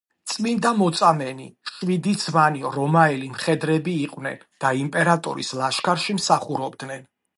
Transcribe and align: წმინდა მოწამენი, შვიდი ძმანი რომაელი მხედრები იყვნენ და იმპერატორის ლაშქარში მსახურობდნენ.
წმინდა 0.29 0.69
მოწამენი, 0.77 1.43
შვიდი 1.73 2.13
ძმანი 2.23 2.63
რომაელი 2.77 3.29
მხედრები 3.35 3.93
იყვნენ 4.07 4.41
და 4.65 4.73
იმპერატორის 4.85 5.53
ლაშქარში 5.61 6.17
მსახურობდნენ. 6.23 7.07